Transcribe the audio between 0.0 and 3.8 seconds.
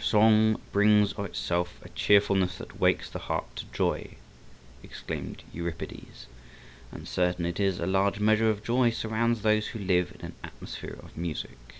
"Song brings of itself a cheerfulness that wakes the heart to